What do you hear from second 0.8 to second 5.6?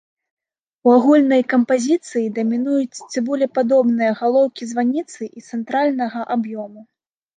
У агульнай кампазіцыі дамінуюць цыбулепадобныя галоўкі званіцы і